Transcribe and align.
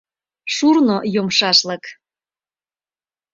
Шурно 0.53 0.97
йомшашлык. 1.13 1.83